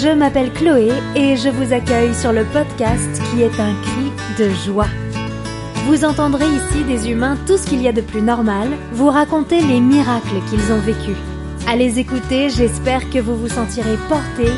[0.00, 4.48] Je m'appelle Chloé et je vous accueille sur le podcast qui est un cri de
[4.50, 4.86] joie.
[5.86, 9.60] Vous entendrez ici des humains tout ce qu'il y a de plus normal, vous raconter
[9.60, 11.16] les miracles qu'ils ont vécus.
[11.66, 14.52] À les écouter, j'espère que vous vous sentirez porté,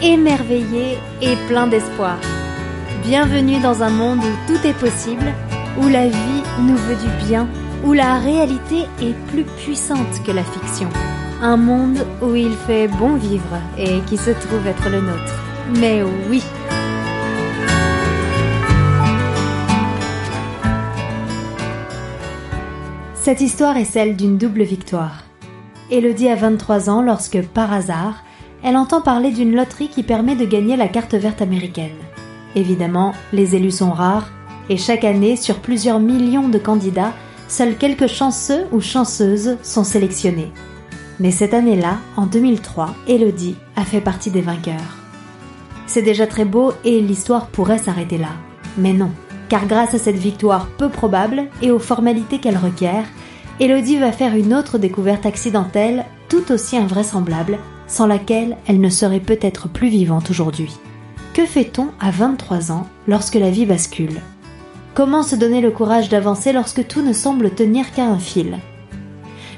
[0.00, 2.16] émerveillé et plein d'espoir.
[3.02, 5.34] Bienvenue dans un monde où tout est possible,
[5.82, 7.46] où la vie nous veut du bien,
[7.84, 10.88] où la réalité est plus puissante que la fiction.
[11.40, 15.34] Un monde où il fait bon vivre et qui se trouve être le nôtre.
[15.78, 16.42] Mais oui
[23.14, 25.22] Cette histoire est celle d'une double victoire.
[25.92, 28.24] Elodie a 23 ans lorsque, par hasard,
[28.64, 31.96] elle entend parler d'une loterie qui permet de gagner la carte verte américaine.
[32.56, 34.30] Évidemment, les élus sont rares,
[34.70, 37.12] et chaque année, sur plusieurs millions de candidats,
[37.46, 40.50] seuls quelques chanceux ou chanceuses sont sélectionnés.
[41.20, 44.96] Mais cette année-là, en 2003, Elodie a fait partie des vainqueurs.
[45.86, 48.30] C'est déjà très beau et l'histoire pourrait s'arrêter là.
[48.76, 49.10] Mais non,
[49.48, 53.04] car grâce à cette victoire peu probable et aux formalités qu'elle requiert,
[53.60, 59.18] Elodie va faire une autre découverte accidentelle tout aussi invraisemblable, sans laquelle elle ne serait
[59.18, 60.76] peut-être plus vivante aujourd'hui.
[61.34, 64.20] Que fait-on à 23 ans lorsque la vie bascule?
[64.94, 68.58] Comment se donner le courage d'avancer lorsque tout ne semble tenir qu'à un fil?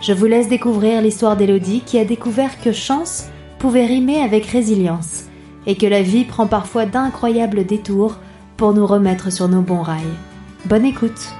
[0.00, 3.26] Je vous laisse découvrir l'histoire d'Elodie qui a découvert que chance
[3.58, 5.24] pouvait rimer avec résilience
[5.66, 8.16] et que la vie prend parfois d'incroyables détours
[8.56, 10.00] pour nous remettre sur nos bons rails.
[10.64, 11.34] Bonne écoute.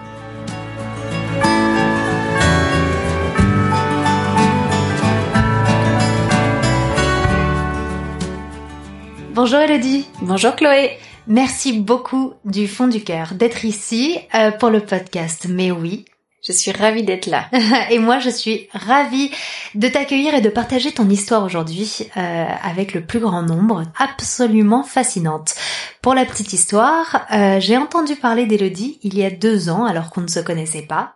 [9.35, 10.91] Bonjour Elodie Bonjour Chloé.
[11.27, 15.47] Merci beaucoup du fond du cœur d'être ici euh, pour le podcast.
[15.49, 16.05] Mais oui,
[16.43, 17.47] je suis ravie d'être là.
[17.91, 19.31] et moi, je suis ravie
[19.75, 24.83] de t'accueillir et de partager ton histoire aujourd'hui euh, avec le plus grand nombre, absolument
[24.83, 25.55] fascinante.
[26.03, 30.11] Pour la petite histoire, euh, j'ai entendu parler d'Elodie il y a deux ans alors
[30.11, 31.15] qu'on ne se connaissait pas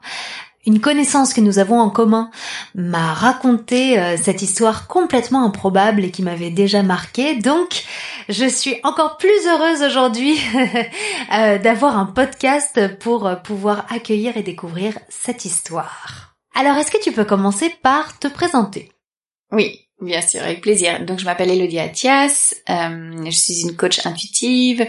[0.67, 2.31] une connaissance que nous avons en commun
[2.75, 7.37] m'a raconté euh, cette histoire complètement improbable et qui m'avait déjà marqué.
[7.37, 7.85] Donc,
[8.29, 10.37] je suis encore plus heureuse aujourd'hui
[11.35, 16.35] euh, d'avoir un podcast pour euh, pouvoir accueillir et découvrir cette histoire.
[16.55, 18.91] Alors, est-ce que tu peux commencer par te présenter?
[19.53, 21.05] Oui, bien sûr, avec plaisir.
[21.05, 24.87] Donc, je m'appelle Elodie Athias, je suis une coach intuitive,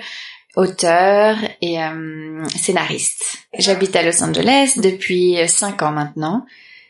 [0.55, 3.39] auteur et euh, scénariste.
[3.57, 6.45] J'habite à Los Angeles depuis cinq ans maintenant.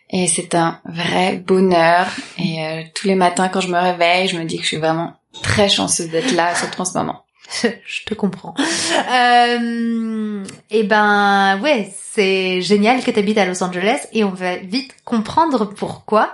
[0.10, 2.08] Et c'est un vrai bonheur.
[2.38, 4.78] Et euh, tous les matins quand je me réveille, je me dis que je suis
[4.78, 7.25] vraiment très chanceuse d'être là, surtout en ce moment.
[7.86, 8.56] je te comprends.
[8.60, 14.30] Euh, et eh ben ouais, c'est génial que tu habites à Los Angeles et on
[14.30, 16.32] va vite comprendre pourquoi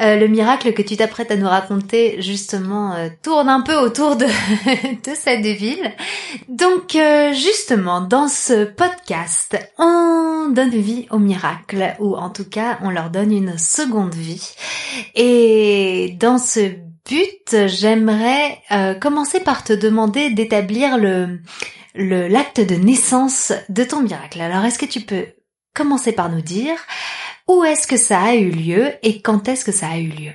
[0.00, 4.16] euh, le miracle que tu t'apprêtes à nous raconter justement euh, tourne un peu autour
[4.16, 4.26] de,
[5.14, 5.92] cette ville.
[6.48, 12.78] Donc euh, justement dans ce podcast, on donne vie aux miracles ou en tout cas
[12.82, 14.54] on leur donne une seconde vie.
[15.16, 16.70] Et dans ce
[17.08, 21.40] but, j'aimerais euh, commencer par te demander d'établir le
[21.96, 24.40] l'acte de naissance de ton miracle.
[24.40, 25.26] Alors, est-ce que tu peux
[25.74, 26.76] commencer par nous dire
[27.46, 30.32] où est-ce que ça a eu lieu et quand est-ce que ça a eu lieu?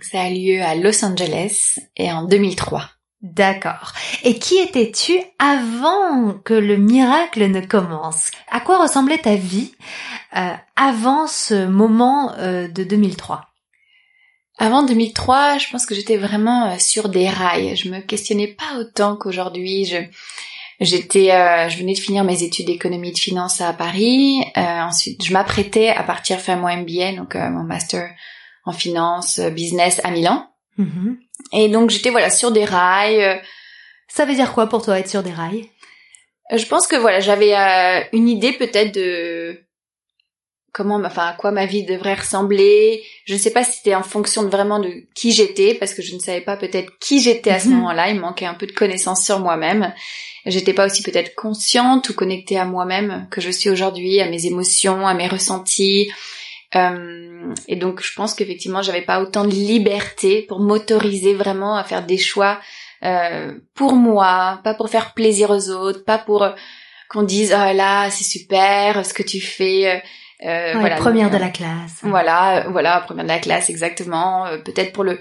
[0.00, 2.88] Ça a eu lieu à Los Angeles et en 2003.
[3.22, 3.92] D'accord.
[4.24, 8.30] Et qui étais-tu avant que le miracle ne commence?
[8.50, 9.72] À quoi ressemblait ta vie
[10.36, 13.45] euh, avant ce moment euh, de 2003
[14.58, 17.76] avant 2003, je pense que j'étais vraiment euh, sur des rails.
[17.76, 19.84] Je me questionnais pas autant qu'aujourd'hui.
[19.84, 19.98] Je
[20.80, 24.40] j'étais, euh, je venais de finir mes études d'économie de finance à Paris.
[24.56, 28.10] Euh, ensuite, je m'apprêtais à partir faire mon MBA, donc mon master
[28.64, 30.50] en finance business à Milan.
[30.78, 31.16] Mm-hmm.
[31.52, 33.40] Et donc j'étais voilà sur des rails.
[34.08, 35.68] Ça veut dire quoi pour toi être sur des rails?
[36.54, 37.54] Je pense que voilà, j'avais
[38.12, 39.65] une idée peut-être de
[40.76, 43.02] comment, enfin, à quoi ma vie devrait ressembler.
[43.24, 46.02] Je ne sais pas si c'était en fonction de vraiment de qui j'étais, parce que
[46.02, 47.76] je ne savais pas peut-être qui j'étais à ce mhm.
[47.76, 48.10] moment-là.
[48.10, 49.94] Il me manquait un peu de connaissances sur moi-même.
[50.44, 54.44] J'étais pas aussi peut-être consciente ou connectée à moi-même que je suis aujourd'hui, à mes
[54.44, 56.12] émotions, à mes ressentis.
[56.74, 61.84] Euh, et donc, je pense qu'effectivement, j'avais pas autant de liberté pour m'autoriser vraiment à
[61.84, 62.60] faire des choix
[63.02, 66.52] euh, pour moi, pas pour faire plaisir aux autres, pas pour euh,
[67.08, 70.02] qu'on dise oh là c'est super ce que tu fais
[70.44, 72.00] euh, voilà, première de la classe.
[72.02, 74.46] Voilà, euh, voilà, première de la classe exactement.
[74.46, 75.18] Euh, peut-être pour le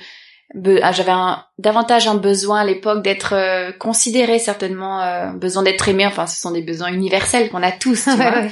[0.83, 5.89] ah, j'avais un, davantage un besoin à l'époque d'être euh, considéré certainement euh, besoin d'être
[5.89, 6.05] aimé.
[6.05, 8.43] Enfin ce sont des besoins universels qu'on a tous tu vois.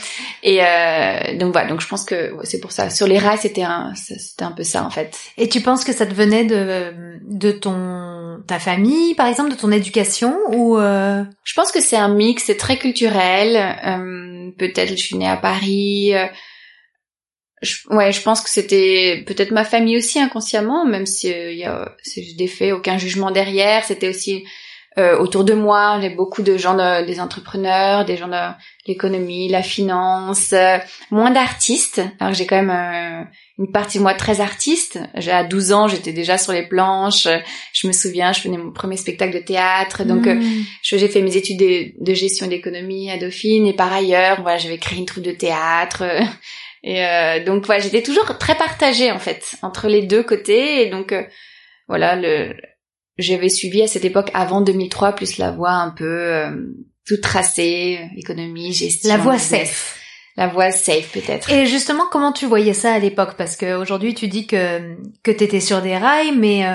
[0.41, 2.89] Et euh, donc voilà donc je pense que c'est pour ça.
[2.89, 5.17] Sur les rails c'était un c'était un peu ça en fait.
[5.37, 6.93] Et tu penses que ça te venait de
[7.25, 11.23] de ton ta famille par exemple de ton éducation ou euh...
[11.43, 14.53] je pense que c'est un mix c'est très culturel.
[14.57, 16.13] Peut-être je suis née à Paris
[17.63, 21.53] je, ouais, je pense que c'était peut-être ma famille aussi inconsciemment, même si il euh,
[21.53, 21.95] y a,
[22.37, 23.83] des faits, aucun jugement derrière.
[23.85, 24.43] C'était aussi
[24.97, 28.35] euh, autour de moi, j'ai beaucoup de gens, des entrepreneurs, des gens de
[28.85, 30.77] l'économie, la finance, euh,
[31.09, 32.01] moins d'artistes.
[32.19, 33.27] Alors j'ai quand même
[33.57, 34.99] une partie de moi très artiste.
[35.15, 37.27] J'ai à 12 ans, j'étais déjà sur les planches.
[37.71, 40.03] Je me souviens, je faisais mon premier spectacle de théâtre.
[40.03, 40.41] Donc mmh.
[40.83, 44.77] j'ai fait mes études de, de gestion d'économie à Dauphine et par ailleurs, voilà, j'avais
[44.77, 46.03] créé une troupe de théâtre.
[46.83, 50.85] Et euh, donc voilà, j'étais toujours très partagée en fait entre les deux côtés.
[50.85, 51.23] Et donc euh,
[51.87, 52.53] voilà, le
[53.17, 56.49] j'avais suivi à cette époque avant 2003 plus la voie un peu euh,
[57.05, 59.09] toute tracée, économie, gestion.
[59.09, 59.99] La voie safe.
[60.35, 61.51] La voie safe peut-être.
[61.51, 63.35] Et justement, comment tu voyais ça à l'époque?
[63.37, 66.65] Parce qu'aujourd'hui, tu dis que que t'étais sur des rails, mais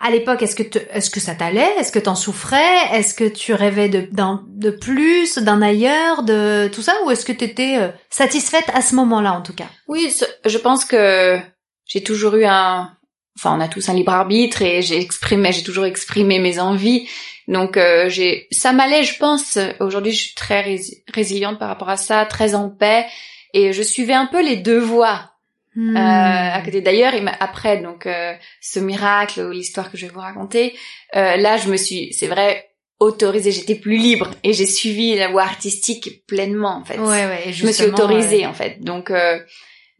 [0.00, 0.62] à l'époque, est-ce que
[0.92, 1.74] est-ce que ça t'allait?
[1.78, 2.92] Est-ce que t'en souffrais?
[2.92, 7.24] Est-ce que tu rêvais de d'un de plus, d'un ailleurs, de tout ça, ou est-ce
[7.24, 9.66] que t'étais euh, satisfaite à ce moment-là, en tout cas?
[9.88, 10.12] Oui,
[10.44, 11.38] je pense que
[11.86, 12.92] j'ai toujours eu un,
[13.36, 17.08] enfin, on a tous un libre arbitre et j'ai exprimé, j'ai toujours exprimé mes envies.
[17.48, 19.58] Donc euh, j'ai, ça m'allait, je pense.
[19.80, 20.78] Aujourd'hui, je suis très
[21.12, 23.06] résiliente par rapport à ça, très en paix,
[23.54, 25.32] et je suivais un peu les deux voies.
[25.78, 30.20] Euh, à côté d'ailleurs, après donc euh, ce miracle ou l'histoire que je vais vous
[30.20, 30.74] raconter,
[31.14, 35.28] euh, là je me suis, c'est vrai, autorisée, j'étais plus libre et j'ai suivi la
[35.28, 36.98] voie artistique pleinement en fait.
[36.98, 38.80] Ouais, ouais, je me suis autorisée en fait.
[38.80, 39.12] Donc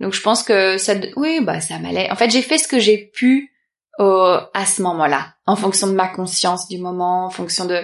[0.00, 2.10] donc je pense que ça, oui, bah ça m'allait.
[2.10, 3.52] En fait, j'ai fait ce que j'ai pu
[4.00, 7.82] à ce moment-là, en fonction de ma conscience du moment, en fonction de,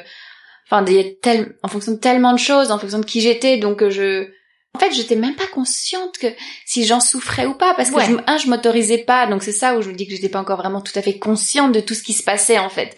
[0.68, 0.84] enfin,
[1.22, 3.56] tel, en fonction de tellement de choses, en fonction de qui j'étais.
[3.56, 4.30] Donc je
[4.74, 6.26] en fait, j'étais même pas consciente que
[6.66, 9.76] si j'en souffrais ou pas, parce que je, un, je m'autorisais pas, donc c'est ça
[9.76, 11.94] où je me dis que j'étais pas encore vraiment tout à fait consciente de tout
[11.94, 12.96] ce qui se passait en fait,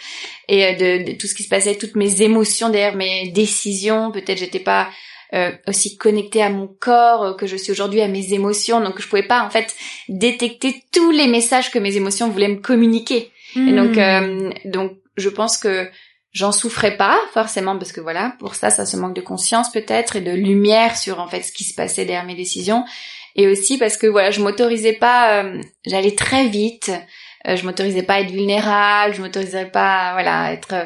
[0.49, 4.11] et euh, de, tout ce qui se passait, toutes mes émotions derrière mes décisions.
[4.11, 4.88] Peut-être j'étais pas
[5.34, 8.99] euh, aussi connectée à mon corps euh, que je suis aujourd'hui à mes émotions, donc
[8.99, 9.75] je pouvais pas en fait
[10.08, 13.31] détecter tous les messages que mes émotions voulaient me communiquer.
[13.55, 14.52] Et donc, hmm.
[14.67, 15.88] donc je pense que
[16.37, 20.17] J'en souffrais pas forcément parce que voilà, pour ça, ça se manque de conscience peut-être
[20.17, 22.85] et de lumière sur en fait ce qui se passait derrière mes décisions.
[23.37, 26.93] Et aussi parce que voilà, je m'autorisais pas, euh, j'allais très vite,
[27.49, 30.85] euh, je m'autorisais pas à être vulnérable, je m'autorisais pas, voilà, à être euh,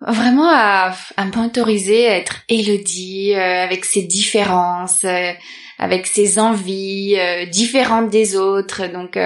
[0.00, 5.04] vraiment à, à m'autoriser à être Elodie avec ses différences,
[5.80, 7.18] avec ses envies
[7.50, 8.86] différentes des autres.
[8.86, 9.18] Donc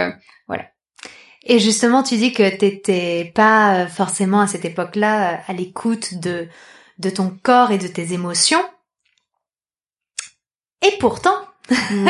[1.44, 6.20] et justement, tu dis que t'étais pas euh, forcément à cette époque-là euh, à l'écoute
[6.20, 6.48] de,
[6.98, 8.62] de ton corps et de tes émotions.
[10.86, 11.36] Et pourtant,
[11.70, 12.08] mmh.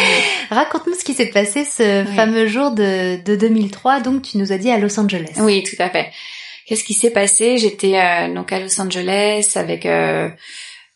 [0.50, 4.58] raconte-nous ce qui s'est passé ce fameux jour de, de 2003, donc tu nous as
[4.58, 5.34] dit à Los Angeles.
[5.38, 6.10] Oui, tout à fait.
[6.66, 7.58] Qu'est-ce qui s'est passé?
[7.58, 9.86] J'étais euh, donc à Los Angeles avec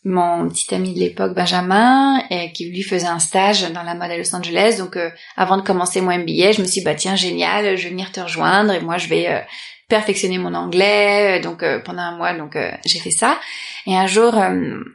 [0.04, 4.10] mon petit ami de l'époque Benjamin et qui lui faisait un stage dans la mode
[4.10, 4.76] à Los Angeles.
[4.78, 7.84] Donc euh, avant de commencer mon MBA je me suis dit bah tiens génial je
[7.84, 9.40] vais venir te rejoindre et moi je vais euh,
[9.88, 11.40] perfectionner mon anglais.
[11.40, 13.40] Donc euh, pendant un mois donc j'ai fait ça.
[13.86, 14.34] Et un jour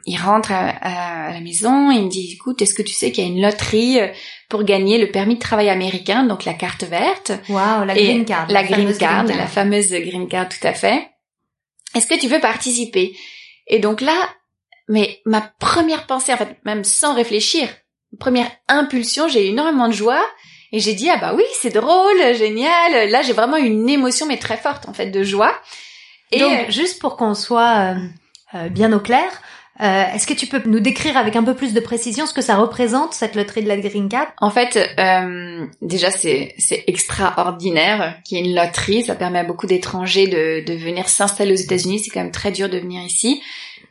[0.06, 3.26] il rentre à, la maison il me dit écoute est-ce que tu sais qu'il y
[3.26, 3.98] a une loterie
[4.48, 7.32] pour gagner le permis de travail américain donc la carte verte.
[7.50, 11.10] Waouh la green card la, green card la fameuse green card tout à fait.
[11.94, 13.14] Est-ce que tu veux participer?
[13.66, 14.14] Et donc là
[14.88, 17.68] mais ma première pensée, en fait, même sans réfléchir,
[18.18, 20.22] première impulsion, j'ai eu énormément de joie
[20.72, 23.10] et j'ai dit ah bah oui c'est drôle, génial.
[23.10, 25.54] Là j'ai vraiment une émotion mais très forte en fait de joie.
[26.32, 27.94] Et donc euh, juste pour qu'on soit euh,
[28.54, 29.30] euh, bien au clair,
[29.78, 32.56] Est-ce que tu peux nous décrire avec un peu plus de précision ce que ça
[32.56, 34.28] représente cette loterie de la Green Card?
[34.38, 34.78] En fait,
[35.82, 39.02] déjà c'est c'est extraordinaire qu'il y ait une loterie.
[39.02, 42.00] Ça permet à beaucoup d'étrangers de de venir s'installer aux États-Unis.
[42.00, 43.42] C'est quand même très dur de venir ici.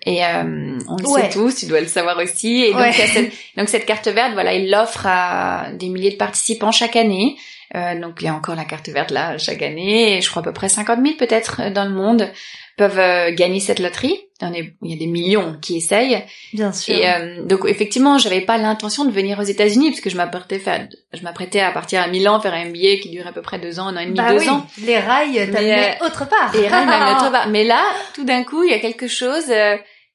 [0.06, 2.64] Et euh, on le sait tous, tu dois le savoir aussi.
[2.64, 6.72] Et donc, cette, donc cette carte verte, voilà, il l'offre à des milliers de participants
[6.72, 7.38] chaque année.
[7.76, 10.18] Euh, donc il y a encore la carte verte là chaque année.
[10.18, 12.30] Et je crois à peu près 50 000 peut-être euh, dans le monde
[12.78, 14.20] peuvent euh, gagner cette loterie.
[14.42, 16.22] Il y a des millions qui essayent.
[16.52, 16.94] Bien sûr.
[16.94, 20.60] Et euh, donc effectivement, j'avais pas l'intention de venir aux États-Unis parce que je m'apprêtais
[20.60, 23.58] faire, je m'apprêtais à partir à Milan faire un MBA qui durait à peu près
[23.58, 24.68] deux ans, un an et demi, bah deux oui, ans.
[24.86, 26.52] Les rails t'amenaient autre part.
[26.54, 27.48] Les rails m'amenaient autre part.
[27.48, 29.46] Mais là, tout d'un coup, il y a quelque chose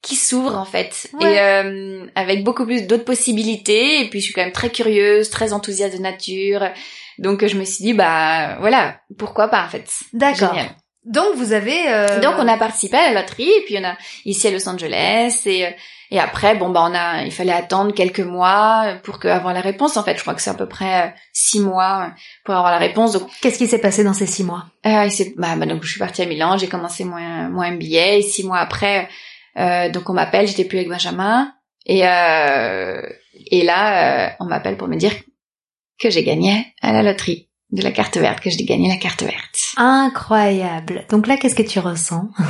[0.01, 1.07] qui s'ouvre en fait.
[1.19, 1.33] Ouais.
[1.33, 4.01] et euh, avec beaucoup plus d'autres possibilités.
[4.01, 6.69] Et puis je suis quand même très curieuse très enthousiaste de nature.
[7.17, 9.89] Donc je me suis dit bah voilà pourquoi pas en fait.
[10.13, 10.55] D'accord.
[11.05, 11.87] Donc vous avez.
[11.87, 13.49] euh, donc on a participé à la loterie.
[13.49, 15.41] Et puis on a ici à Los Angeles.
[15.45, 15.69] Et euh,
[16.11, 19.61] et après bon bah on a il fallait attendre quelques mois pour que avoir la
[19.61, 20.15] réponse en fait.
[20.15, 22.11] Je crois que c'est à peu près euh, six mois
[22.45, 23.13] pour avoir la réponse.
[23.13, 24.65] Donc Qu'est-ce qui s'est passé dans ces six mois?
[24.87, 28.21] euh, bah, bah, donc je suis partie à Milan, j'ai commencé mon, mon MBA et
[28.23, 29.07] six mois après,
[29.57, 31.51] euh, donc on m'appelle, j'étais plus avec Benjamin
[31.85, 33.01] et euh,
[33.51, 35.11] et là euh, on m'appelle pour me dire
[35.99, 39.21] que j'ai gagné à la loterie de la carte verte, que j'ai gagné la carte
[39.21, 39.73] verte.
[39.77, 41.05] Incroyable.
[41.11, 42.27] Donc là, qu'est-ce que tu ressens?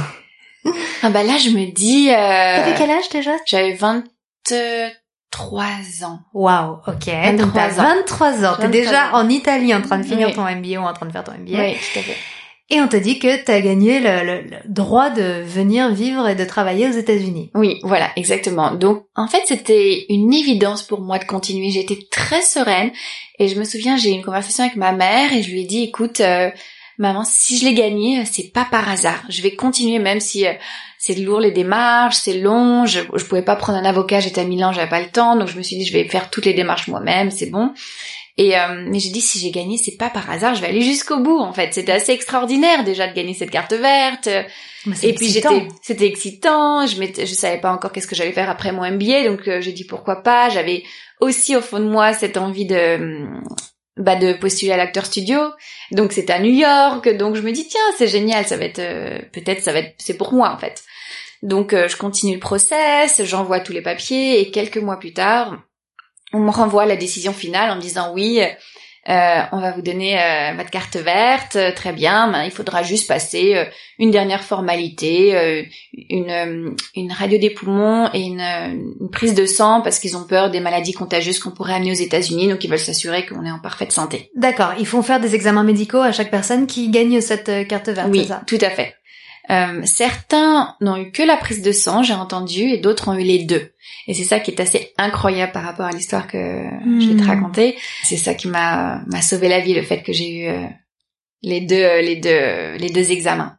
[1.02, 3.32] Ah bah là je me dis, euh, T'avais quel âge déjà?
[3.48, 6.20] j'avais 23 ans.
[6.34, 7.06] Waouh, ok.
[7.06, 7.96] 23 Donc t'as ans.
[7.96, 8.56] 23 ans.
[8.58, 9.20] T'es 23 déjà ans.
[9.20, 10.34] en Italie en train de finir Oui.
[10.34, 11.58] ton MBA ou en train de faire ton MBA.
[11.58, 12.18] Oui, tout à fait.
[12.72, 16.88] Et on te dit que t'as gagné le, droit de venir vivre et de travailler
[16.88, 17.50] aux États-Unis.
[17.56, 18.76] Oui, voilà, exactement.
[18.76, 21.72] Donc, en fait, c'était une évidence pour moi de continuer.
[21.72, 22.92] J'étais très sereine
[23.40, 25.66] et je me souviens, j'ai eu une conversation avec ma mère et je lui ai
[25.66, 26.52] dit, écoute, euh,
[27.00, 29.24] maman, si je l'ai gagné, c'est pas par hasard.
[29.30, 30.54] Je vais continuer même si euh,
[31.00, 32.86] c'est lourd les démarches, c'est long.
[32.86, 35.48] Je, je pouvais pas prendre un avocat, j'étais à Milan, j'avais pas le temps, donc
[35.48, 37.74] je me suis dit, je vais faire toutes les démarches moi-même, c'est bon.
[38.40, 40.82] Et euh, mais j'ai dit si j'ai gagné, c'est pas par hasard, je vais aller
[40.82, 41.40] jusqu'au bout.
[41.40, 44.30] En fait, c'était assez extraordinaire déjà de gagner cette carte verte.
[44.96, 46.88] C'est Et puis j'étais, c'était excitant.
[46.88, 49.74] Je je savais pas encore qu'est-ce que j'allais faire après mon MBA, donc euh, j'ai
[49.74, 50.48] dit pourquoi pas.
[50.48, 50.84] J'avais
[51.20, 53.44] aussi au fond de moi cette envie de, hum,
[53.98, 55.42] bah, de postuler à l'acteur studio.
[55.92, 58.80] Donc c'était à New York, donc je me dis tiens c'est génial, ça va être,
[58.80, 60.82] euh, peut-être ça va être, c'est pour moi en fait.
[61.44, 65.62] Donc euh, je continue le process, j'envoie tous les papiers et quelques mois plus tard,
[66.34, 68.42] on me renvoie la décision finale en me disant oui.
[69.10, 72.30] euh, on va vous donner euh, votre carte verte, euh, très bien.
[72.32, 73.66] ben, il faudra juste passer euh,
[73.98, 75.64] une dernière formalité, euh,
[76.10, 80.26] une, euh, une radio des poumons et une, une prise de sang parce qu'ils ont
[80.26, 83.52] peur des maladies contagieuses qu'on pourrait amener aux États-Unis, donc ils veulent s'assurer qu'on est
[83.52, 84.30] en parfaite santé.
[84.36, 88.10] D'accord, ils font faire des examens médicaux à chaque personne qui gagne cette carte verte,
[88.12, 88.44] oui, ça?
[88.46, 88.96] tout à fait.
[89.52, 93.24] Euh, certains n'ont eu que la prise de sang, j'ai entendu, et d'autres ont eu
[93.24, 93.72] les deux.
[94.08, 97.24] Et c'est ça qui est assez incroyable par rapport à l'histoire que je vais te
[97.24, 97.28] Hmm.
[97.30, 97.78] raconter.
[98.04, 100.66] C'est ça qui m'a m'a sauvé la vie, le fait que j'ai eu euh,
[101.42, 103.56] les deux euh, les deux les deux examens.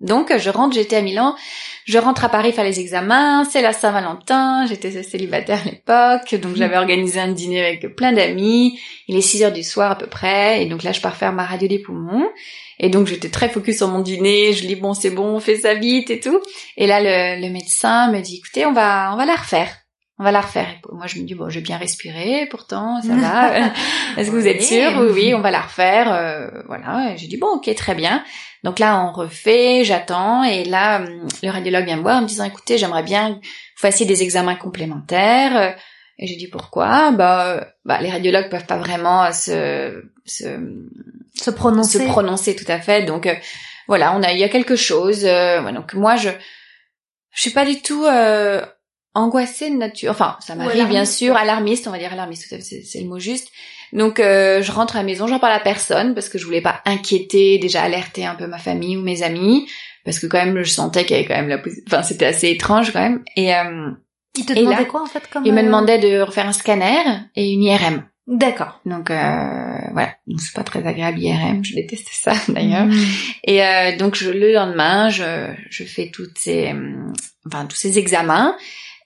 [0.00, 1.36] Donc je rentre, j'étais à Milan,
[1.84, 6.56] je rentre à Paris faire les examens, c'est la Saint-Valentin, j'étais célibataire à l'époque, donc
[6.56, 10.08] j'avais organisé un dîner avec plein d'amis, il est 6 heures du soir à peu
[10.08, 12.28] près, et donc là je pars faire ma radio des poumons,
[12.82, 15.56] et donc j'étais très focus sur mon dîner, je dis bon c'est bon, on fait
[15.56, 16.40] ça vite et tout,
[16.76, 19.78] et là le, le médecin me dit écoutez on va on va la refaire.
[20.18, 20.68] On va la refaire.
[20.68, 23.56] Et moi, je me dis, bon, j'ai bien respiré, pourtant, ça va.
[24.16, 24.92] Est-ce que vous êtes sûr?
[25.00, 26.12] Oui, oui, on va la refaire.
[26.12, 27.12] euh, voilà.
[27.12, 28.22] Et j'ai dit, bon, ok, très bien.
[28.62, 30.44] Donc là, on refait, j'attends.
[30.44, 31.00] Et là,
[31.42, 33.40] le radiologue vient me voir en me disant, écoutez, j'aimerais bien que vous
[33.80, 35.76] fassiez des examens complémentaires.
[36.18, 37.10] Et j'ai dit, pourquoi?
[37.10, 40.44] Bah, euh, bah, les radiologues peuvent pas vraiment se, se,
[41.34, 41.98] Se prononcer.
[41.98, 43.04] se prononcer tout à fait.
[43.04, 43.34] Donc euh,
[43.88, 45.24] voilà, on a il y a quelque chose.
[45.24, 46.30] euh, ouais, donc moi je
[47.34, 48.64] je suis pas du tout euh,
[49.14, 50.10] angoissée de nature.
[50.10, 53.48] Enfin, ça m'arrive bien sûr, alarmiste, on va dire alarmiste, c'est le mot juste.
[53.92, 56.62] Donc euh, je rentre à la maison, j'en parle à personne parce que je voulais
[56.62, 59.68] pas inquiéter, déjà alerter un peu ma famille ou mes amis
[60.04, 62.48] parce que quand même je sentais qu'il y avait quand même la enfin c'était assez
[62.48, 63.90] étrange quand même et euh,
[64.36, 67.02] Il te demandait quoi en fait comme il me euh, demandait de refaire un scanner
[67.36, 68.04] et une IRM.
[68.28, 68.80] D'accord.
[68.86, 72.86] Donc euh, voilà, c'est pas très agréable IRM, je déteste ça d'ailleurs.
[72.86, 73.04] Mhm.
[73.44, 77.12] Et euh, donc je, le lendemain, je, je fais toutes ces, hum,
[77.46, 78.56] enfin tous ces examens.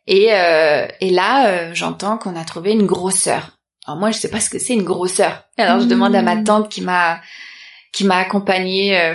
[0.06, 3.58] Et, euh, et là, euh, j'entends qu'on a trouvé une grosseur.
[3.86, 5.44] Alors moi, je sais pas ce que c'est une grosseur.
[5.56, 5.88] Alors je Mm.
[5.88, 7.20] demande à ma tante qui m'a
[7.92, 9.00] qui m'a accompagnée.
[9.00, 9.14] Euh,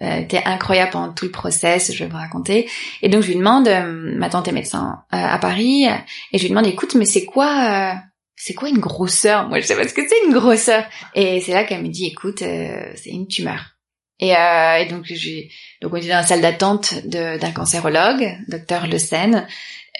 [0.00, 1.92] elle était incroyable pendant tout le process.
[1.94, 2.68] Je vais vous raconter.
[3.00, 5.94] Et donc je lui demande, euh, ma tante est médecin euh, à Paris, euh,
[6.32, 7.94] et je lui demande, écoute, mais c'est quoi euh,
[8.36, 9.48] c'est quoi une grosseur?
[9.48, 10.84] Moi, je sais pas ce que c'est une grosseur.
[11.14, 13.74] Et c'est là qu'elle me dit, écoute, euh, c'est une tumeur.
[14.20, 15.50] Et, euh, et donc j'ai
[15.82, 19.46] donc on était dans la salle d'attente d'un cancérologue, docteur Le Seine.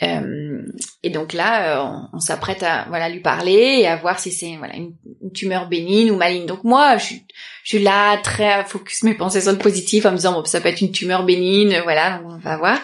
[0.02, 0.62] Euh,
[1.02, 4.56] et donc là, euh, on, s'apprête à voilà lui parler et à voir si c'est
[4.56, 4.94] voilà une,
[5.32, 6.46] tumeur bénigne ou maligne.
[6.46, 7.26] Donc moi, je suis
[7.64, 10.60] je suis là très focus mes pensées sur le positif en me disant bon ça
[10.60, 12.78] peut être une tumeur bénigne, voilà, on va voir.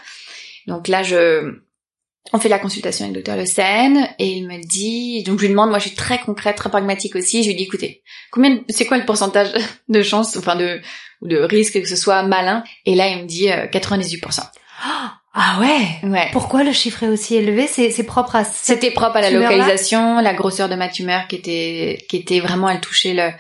[0.67, 1.61] Donc là, je
[2.33, 5.45] on fait la consultation avec le docteur Le Seine et il me dit donc je
[5.45, 7.43] lui demande moi je suis très concrète, très pragmatique aussi.
[7.43, 9.49] Je lui dis écoutez combien de- c'est quoi le pourcentage
[9.89, 10.81] de chance enfin de
[11.23, 12.63] de risque que ce soit malin?
[12.87, 14.41] Et là il me dit euh, 98%.
[15.33, 16.09] Ah ouais?
[16.11, 16.27] Ouais.
[16.33, 17.69] Pourquoi le chiffre est aussi élevé?
[17.69, 21.37] C'est c'est propre à C'était propre à la localisation, la grosseur de ma tumeur qui
[21.37, 23.31] était qui était vraiment elle touchait le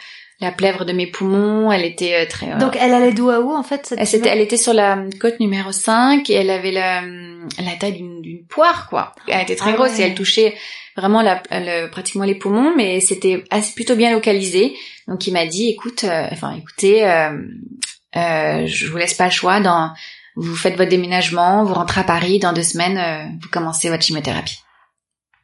[0.40, 1.70] la plèvre de mes poumons.
[1.70, 2.52] Elle était euh, très.
[2.52, 5.38] euh, Donc elle allait d'où à où en fait cette elle, était sur la côte
[5.40, 9.12] numéro 5 et elle avait la, la taille d'une, poire, quoi.
[9.28, 10.00] Elle était très Ah grosse ouais.
[10.00, 10.54] et elle touchait
[10.96, 14.74] vraiment la, le- pratiquement les poumons, mais c'était assez, plutôt bien localisé.
[15.06, 17.30] Donc il m'a dit, écoute, euh, enfin écoutez, euh,
[18.16, 19.60] euh, je vous laisse pas le choix.
[19.60, 19.92] Dans,
[20.36, 24.02] vous faites votre déménagement, vous rentrez à Paris dans deux semaines, euh, vous commencez votre
[24.02, 24.58] chimiothérapie.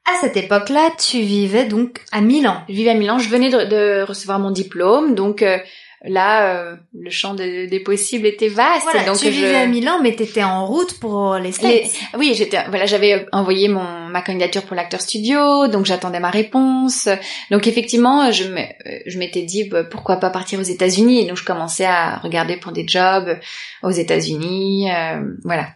[0.08, 2.62] À cette époque-là, tu vivais donc à Milan.
[2.68, 5.58] Je vivais à Milan, je venais de, de recevoir mon diplôme, donc euh,
[6.04, 8.84] là, euh, le champ de- des possibles était vaste.
[8.84, 9.30] Voilà, donc tu je...
[9.30, 11.70] vivais à Milan, mais t'étais en route pour les States.
[11.72, 16.30] Les- Oui, j'étais voilà, j'avais envoyé mon ma candidature pour l'acteur studio, donc j'attendais ma
[16.30, 17.08] réponse.
[17.50, 21.26] Donc effectivement, je me euh, je m'étais dit bah, pourquoi pas partir aux États-Unis?
[21.26, 23.38] Donc je commençais à regarder pour des jobs
[23.82, 25.66] aux États-Unis, euh, voilà.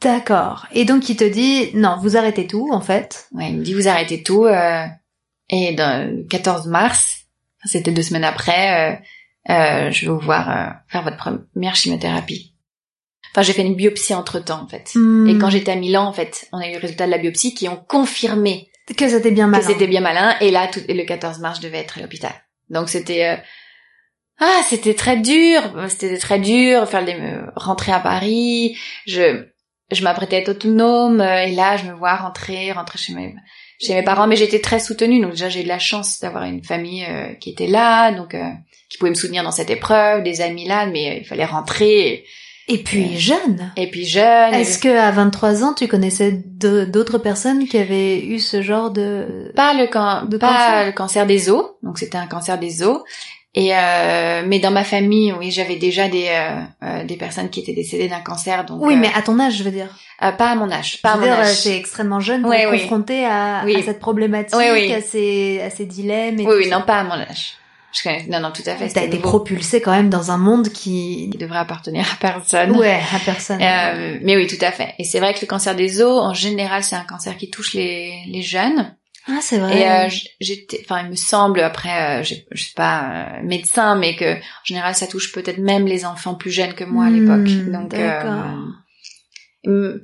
[0.00, 0.66] D'accord.
[0.72, 3.28] Et donc il te dit non, vous arrêtez tout en fait.
[3.32, 4.86] Ouais, il me dit vous arrêtez tout euh,
[5.50, 7.26] et dans le 14 mars,
[7.66, 12.54] c'était deux semaines après, euh, euh, je vais vous voir euh, faire votre première chimiothérapie.
[13.30, 14.92] Enfin, j'ai fait une biopsie entre temps en fait.
[14.94, 15.28] Hmm.
[15.28, 17.52] Et quand j'étais à Milan, en fait, on a eu le résultat de la biopsie
[17.52, 19.62] qui ont confirmé que c'était bien malin.
[19.66, 20.34] que c'était bien malin.
[20.40, 22.32] Et là, tout, et le 14 mars, je devais être à l'hôpital.
[22.70, 23.36] Donc c'était euh,
[24.40, 25.60] ah, c'était très dur.
[25.88, 26.88] C'était très dur.
[26.88, 28.78] Faire me- rentrer à Paris.
[29.06, 29.46] Je
[29.94, 31.20] je m'apprêtais à être autonome.
[31.20, 33.34] euh, Et là, je me vois rentrer, rentrer chez mes
[33.80, 34.26] chez mes parents.
[34.26, 35.20] Mais j'étais très soutenue.
[35.20, 38.34] Donc déjà, j'ai eu de la chance d'avoir une famille euh, qui était là, donc
[38.34, 38.48] euh,
[38.88, 40.86] qui pouvait me soutenir dans cette épreuve, des amis là.
[40.86, 42.24] Mais euh, il fallait rentrer.
[42.68, 43.72] Et, Et puis jeune.
[43.76, 44.54] et puis jeune.
[44.54, 49.52] Est-ce que à 23 ans, tu connaissais d'autres personnes qui avaient eu ce genre de
[49.54, 50.86] pas le can- De pas cancer?
[50.86, 53.02] le cancer des os donc c'était un cancer des os
[53.56, 57.60] et euh, mais dans ma famille oui j'avais déjà des euh, euh, des personnes qui
[57.60, 59.88] étaient décédées d'un cancer donc Oui, euh, mais à ton âge, je veux dire.
[60.22, 62.42] euh, pas à mon âge pas je à veux mon dire, âge c'est extrêmement jeune
[62.42, 62.80] pour oui.
[62.80, 63.76] confronté à, Oui.
[63.76, 66.40] à cette problématique, Oui, à ces à ces dilemmes.
[66.40, 66.78] Et oui oui ça.
[66.78, 67.54] non pas à mon âge
[67.96, 71.28] je non non tout à fait T'as été propulsé quand même dans un monde qui
[71.30, 73.62] qui devrait appartenir à personne ouais à personne.
[73.62, 76.34] Euh, mais oui tout à fait et c'est vrai que le cancer des os en
[76.34, 78.96] général c'est un cancer qui touche les les jeunes
[79.26, 79.78] ah c'est vrai.
[79.78, 80.08] Et euh,
[80.40, 84.64] j'étais, enfin, il me semble après, euh, je suis pas euh, médecin, mais que en
[84.64, 87.48] général, ça touche peut-être même les enfants plus jeunes que moi à l'époque.
[87.48, 88.44] Hmm, Donc, d'accord.
[89.66, 89.98] euh,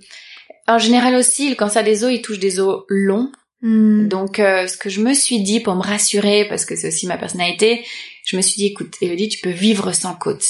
[0.66, 3.30] en général aussi, le cancer des os, il touche des os longs.
[3.62, 4.08] Hmm.
[4.08, 7.06] Donc, euh, ce que je me suis dit pour me rassurer, parce que c'est aussi
[7.06, 7.84] ma personnalité,
[8.24, 10.44] je me suis dit, écoute, Elodie, tu peux vivre sans côte.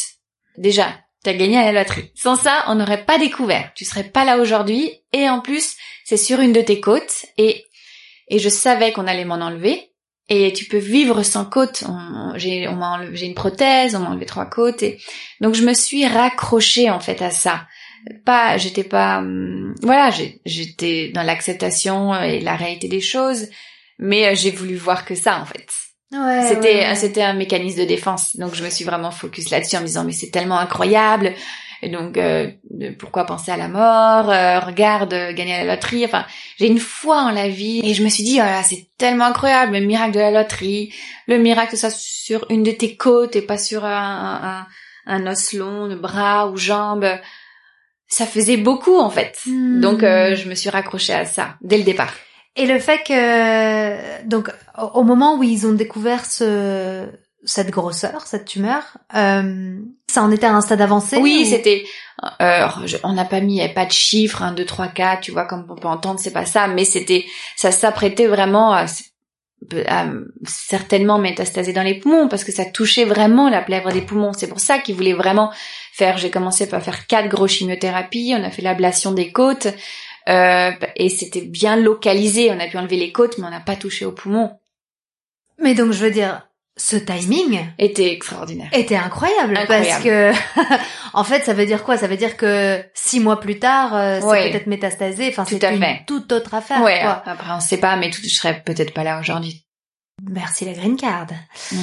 [0.58, 2.12] Déjà, t'as gagné à la loterie.
[2.14, 3.72] Sans ça, on n'aurait pas découvert.
[3.74, 4.92] Tu serais pas là aujourd'hui.
[5.12, 7.26] Et en plus, c'est sur une de tes côtes.
[7.36, 7.64] Et,
[8.30, 9.88] et je savais qu'on allait m'en enlever.
[10.32, 11.82] Et tu peux vivre sans côte.
[11.88, 14.82] On, j'ai, on m'a enlevé, j'ai une prothèse, on m'a enlevé trois côtes.
[14.84, 14.98] Et
[15.40, 17.66] donc je me suis raccrochée en fait à ça.
[18.24, 20.10] Pas, j'étais pas, hum, voilà,
[20.46, 23.48] j'étais dans l'acceptation et la réalité des choses.
[23.98, 25.66] Mais euh, j'ai voulu voir que ça en fait.
[26.12, 26.94] Ouais, C'était ouais, ouais.
[26.94, 28.36] c'était un mécanisme de défense.
[28.36, 31.34] Donc je me suis vraiment focus là-dessus en me disant mais c'est tellement incroyable.
[31.82, 34.30] Et donc euh, de- pourquoi penser à la mort?
[34.30, 36.04] Euh, Regarde euh, gagner à la loterie.
[36.04, 36.26] Enfin
[36.58, 39.72] j'ai une foi en la vie et je me suis dit oh c'est tellement incroyable
[39.78, 40.92] le miracle de la loterie,
[41.26, 44.66] le miracle que ça sur une de tes côtes et pas sur un,
[45.06, 47.06] un, un os long, le bras ou jambe.
[48.08, 49.38] Ça faisait beaucoup en fait.
[49.46, 49.80] Hmm.
[49.80, 52.12] Donc euh, je me suis raccrochée à ça dès le départ.
[52.56, 54.50] Et le fait que donc
[54.94, 57.06] au moment où ils ont découvert ce
[57.44, 58.82] cette grosseur, cette tumeur,
[59.16, 59.78] euh,
[60.10, 61.16] ça en était à un stade avancé.
[61.16, 61.84] Oui, ou- c'était.
[62.42, 64.88] Euh, je- on n'a pas mis, il y avait pas de chiffres, 1, 2, 3,
[64.88, 67.24] 4, tu vois, comme on peut entendre, c'est pas ça, mais c'était,
[67.56, 68.84] ça s'apprêtait vraiment à,
[69.88, 70.06] à
[70.46, 74.32] certainement métastaser dans les poumons, parce que ça touchait vraiment la plèvre des poumons.
[74.34, 75.50] C'est pour ça qu'ils voulaient vraiment
[75.92, 79.68] faire, j'ai commencé par faire quatre gros chimiothérapies, on a fait l'ablation des côtes,
[80.28, 83.76] euh, et c'était bien localisé, on a pu enlever les côtes, mais on n'a pas
[83.76, 84.58] touché aux poumons.
[85.58, 86.46] Mais donc je veux dire,
[86.80, 88.68] ce timing Était extraordinaire.
[88.72, 90.32] était incroyable, parce que
[91.12, 91.96] en fait ça veut dire quoi?
[91.98, 94.50] Ça veut dire que six mois plus tard, euh, c'est Ouais.
[94.50, 95.28] peut-être métastasé.
[95.28, 96.02] Enfin c'est une fait.
[96.06, 96.82] toute autre affaire.
[96.82, 97.22] Ouais, quoi.
[97.26, 99.66] après on sait pas, mais tout, je serais peut-être pas là aujourd'hui.
[100.28, 101.28] Merci la green card.
[101.72, 101.78] Oui.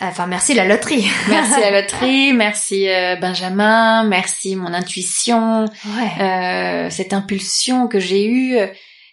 [0.00, 1.06] Enfin merci la loterie.
[1.28, 6.22] Merci la loterie, merci euh, Benjamin, merci mon intuition, Ouais.
[6.24, 8.56] euh, cette impulsion que j'ai eue.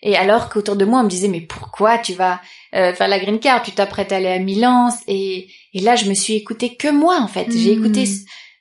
[0.01, 2.39] Et alors qu'autour de moi, on me disait, mais pourquoi tu vas
[2.75, 3.63] euh, faire la green card?
[3.63, 4.89] Tu t'apprêtes à aller à Milan.
[5.07, 7.47] Et, et là, je me suis écoutée que moi, en fait.
[7.51, 7.79] J'ai Mm.
[7.85, 8.05] écouté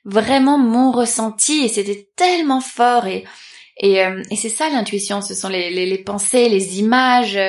[0.05, 3.07] vraiment mon ressenti et c'était tellement fort.
[3.07, 3.25] Et,
[3.77, 7.39] et, euh, et c'est ça l'intuition, ce sont les, les, les pensées, les images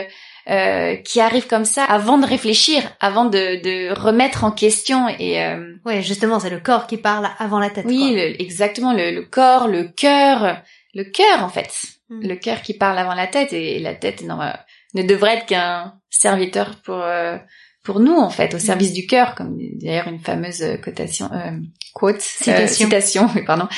[0.49, 5.09] euh, qui arrivent comme ça avant de réfléchir, avant de, de remettre en question.
[5.19, 5.43] Et...
[5.43, 7.87] euh, Ouais, justement, c'est le corps qui parle avant la tête.
[7.87, 8.11] oui, quoi.
[8.11, 10.59] le- exactement, le, le corps, le cœur,
[10.95, 11.73] le cœur en fait,
[12.11, 12.27] Mm.
[12.27, 14.51] le cœur qui parle avant la tête et la tête non, euh,
[14.95, 17.39] ne devrait être qu'un serviteur pour euh,
[17.85, 21.53] pour nous en fait, au service du cœur, comme d'ailleurs une fameuse cotation, euh,
[21.95, 23.69] quote, citation, citation pardon,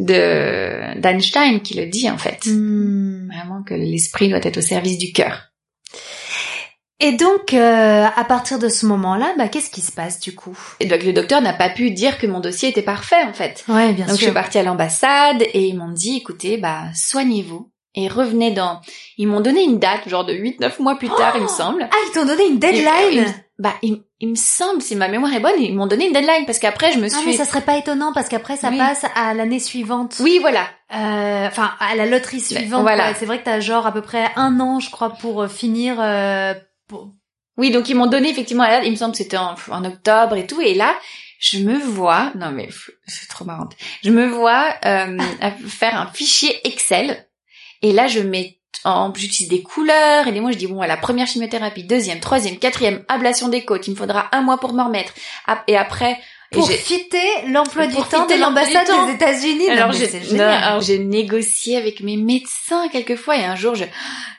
[0.00, 3.28] de d'Einstein qui le dit en fait, Hmm.
[3.28, 5.52] vraiment que l'esprit doit être au service du cœur.
[6.98, 10.56] Et donc, euh, à partir de ce moment-là, bah, qu'est-ce qui se passe du coup?
[10.78, 13.64] Et donc le docteur n'a pas pu dire que mon dossier était parfait en fait.
[13.68, 17.71] Ouais, bien Donc je suis partie à l'ambassade et ils m'ont dit, écoutez, bah soignez-vous
[17.94, 18.80] et revenez dans.
[19.18, 21.88] Ils m'ont donné une date, genre de 8-9 mois plus tard, il me semble.
[21.90, 25.32] Ah, ils t'ont donné une et- deadline Bah, il, il me semble, si ma mémoire
[25.34, 27.26] est bonne, ils m'ont donné une deadline parce qu'après je me Ah, suis.
[27.30, 28.78] mais ça serait pas étonnant parce qu'après ça Oui.
[28.78, 30.16] passe à l'année suivante.
[30.20, 30.66] Oui, voilà.
[30.94, 32.82] Euh, Enfin, à la loterie suivante.
[32.82, 33.14] voilà.
[33.14, 35.96] C'est vrai que t'as genre à peu près un an, je crois, pour euh, finir.
[36.00, 36.54] Euh,
[36.88, 37.10] pour...
[37.58, 38.84] Oui, donc ils m'ont donné effectivement la date.
[38.86, 40.60] Il me semble que c'était en, en octobre et tout.
[40.62, 40.94] Et là,
[41.40, 42.30] je me vois.
[42.36, 42.68] Non mais
[43.06, 43.74] c'est trop marrante.
[44.02, 45.18] Je me vois euh,
[45.66, 47.26] faire un fichier Excel.
[47.82, 50.50] Et là, je mets en j'utilise des couleurs et des mots.
[50.50, 53.86] Je dis bon, la première chimiothérapie, deuxième, troisième, quatrième, ablation des côtes.
[53.86, 55.12] Il me faudra un mois pour me remettre.
[55.66, 56.18] Et après.
[56.50, 59.70] Pour fitter l'emploi du temps de l'ambassade des États-Unis.
[59.70, 63.84] Alors j'ai négocié avec mes médecins quelquefois et un jour je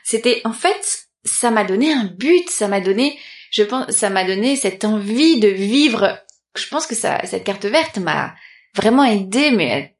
[0.04, 3.18] c'était en fait ça m'a donné un but, ça m'a donné
[3.50, 6.16] je pense ça m'a donné cette envie de vivre.
[6.56, 8.36] Je pense que ça cette carte verte m'a
[8.76, 9.93] vraiment aidé mais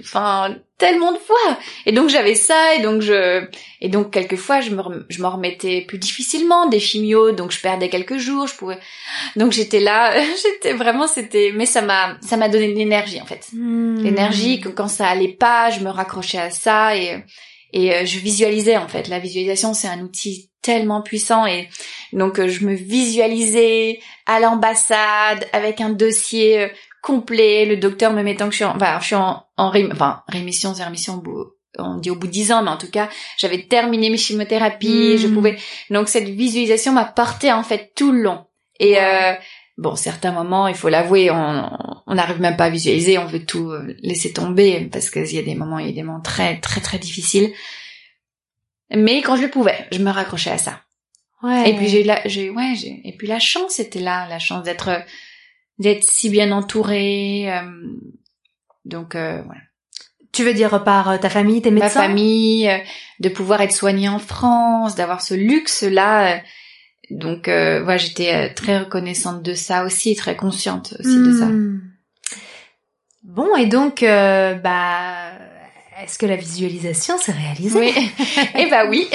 [0.00, 1.58] enfin tellement de fois.
[1.86, 3.46] Et donc j'avais ça et donc je
[3.80, 7.88] et donc quelquefois je me je m'en remettais plus difficilement des chimios donc je perdais
[7.88, 8.78] quelques jours je pouvais
[9.36, 13.26] donc j'étais là j'étais vraiment c'était mais ça m'a ça m'a donné de l'énergie en
[13.26, 13.48] fait.
[13.52, 14.02] Hmm.
[14.02, 17.24] l'énergie que quand ça allait pas je me raccrochais à ça et
[17.74, 19.08] et euh, je visualisais en fait.
[19.08, 21.68] La visualisation c'est un outil tellement puissant et
[22.12, 26.68] donc euh, je me visualisais à l'ambassade avec un dossier euh,
[27.04, 30.22] complet le docteur me mettant que je suis en, enfin je suis en, en enfin
[30.28, 31.22] rémission c'est rémission
[31.78, 35.14] on dit au bout de dix ans mais en tout cas j'avais terminé mes chimiothérapies
[35.14, 35.18] Mm.
[35.18, 35.58] je pouvais
[35.90, 38.46] donc cette visualisation m'a porté en fait tout le long
[38.80, 39.34] et euh,
[39.76, 41.68] Bon, certains moments, il faut l'avouer, on
[42.06, 45.38] on n'arrive même pas à visualiser, on veut tout euh, laisser tomber parce qu'il y
[45.38, 47.52] a des moments, il y a des moments très très très difficiles.
[48.90, 50.82] Mais quand je le pouvais, je me raccrochais à ça.
[51.42, 51.70] Ouais.
[51.70, 54.38] Et puis j'ai eu la, j'ai ouais, j'ai et puis la chance était là, la
[54.38, 55.02] chance d'être
[55.78, 57.52] d'être si bien entourée.
[57.52, 57.62] euh,
[58.84, 59.60] donc euh, voilà,
[60.32, 62.00] Tu veux dire par euh, ta famille, tes médecins?
[62.00, 62.70] ma famille,
[63.20, 66.40] de pouvoir être soignée en France, d'avoir ce luxe là.
[67.10, 71.46] donc euh, voilà, j'étais très reconnaissante de ça aussi, très consciente aussi de ça.
[71.46, 71.80] Hmm.
[73.22, 75.30] Bon, et donc, euh, bah,
[76.02, 77.78] est-ce que la visualisation s'est réalisée?
[77.78, 78.10] Oui.
[78.58, 79.08] Et bah oui,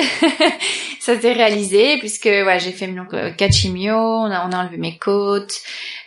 [1.10, 4.64] ça s'est réalisé puisque ouais, j'ai fait donc euh, quatre chimio, on a, on a
[4.64, 5.60] enlevé mes côtes.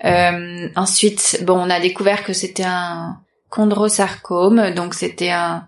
[0.04, 3.18] Euh, ensuite, bon, on a découvert que c'était un
[3.50, 5.66] chondrosarcome, donc c'était un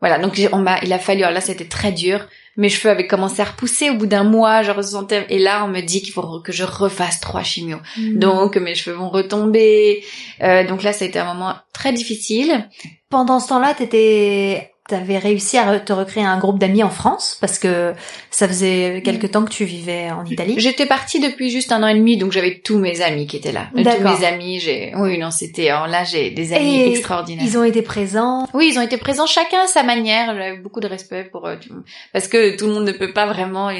[0.00, 2.26] voilà, donc on m'a il a fallu alors là c'était très dur.
[2.56, 5.68] Mes cheveux avaient commencé à repousser au bout d'un mois, je ressentais et là on
[5.68, 7.80] me dit qu'il faut que je refasse trois chimios.
[7.96, 8.18] Hmm.
[8.18, 10.04] Donc mes cheveux vont retomber.
[10.42, 12.68] Euh, donc là ça a été un moment très difficile.
[13.10, 17.58] Pendant ce temps-là, t'étais, t'avais réussi à te recréer un groupe d'amis en France parce
[17.58, 17.92] que
[18.30, 20.54] ça faisait quelque temps que tu vivais en Italie.
[20.58, 23.52] J'étais partie depuis juste un an et demi, donc j'avais tous mes amis qui étaient
[23.52, 23.66] là.
[23.74, 24.18] Euh, Tous D'accord.
[24.18, 27.44] mes amis, j'ai, oui, non, c'était, là, j'ai des amis Et extraordinaires.
[27.46, 28.48] Ils ont été présents.
[28.54, 30.34] Oui, ils ont été présents chacun à sa manière.
[30.34, 31.58] J'avais beaucoup de respect pour eux,
[32.12, 33.70] parce que tout le monde ne peut pas vraiment.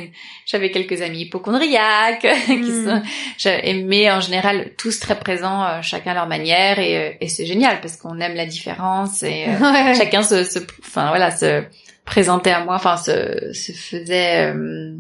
[0.47, 3.03] J'avais quelques amis hypochondriaques qui Hmm.
[3.45, 7.29] sont, mais en général tous très présents, euh, chacun à leur manière, et, euh, et
[7.29, 9.95] c'est génial parce qu'on aime la différence et Ouais.
[9.95, 10.59] chacun se, se,
[10.99, 11.65] enfin voilà, se
[12.05, 14.53] présentait à moi, enfin se, se faisait.
[14.55, 14.95] euh,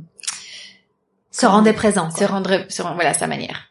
[1.31, 2.11] se rendait présents.
[2.11, 3.71] se rendre, se rendre- voilà, sa manière.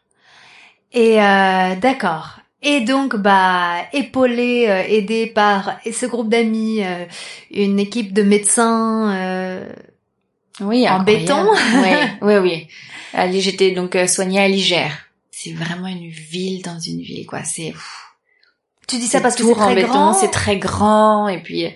[0.92, 2.40] Et euh, d'accord.
[2.62, 7.04] Et donc, bah, épaulé, euh, aidé par ce groupe d'amis, euh,
[7.50, 9.14] une équipe de médecins.
[9.14, 9.68] euh,
[10.60, 11.88] Oui, En béton Oui,
[12.22, 12.68] oui, oui.
[13.12, 14.92] Allez, J'étais donc soignée à Ligère.
[15.30, 17.44] C'est vraiment une ville dans une ville, quoi.
[17.44, 17.72] C'est
[18.88, 20.12] Tu dis ça parce que c'est tour en très béton, grand.
[20.14, 21.66] c'est très grand, et puis